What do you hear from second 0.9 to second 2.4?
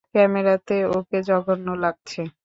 ওকে জঘন্য লাগছে।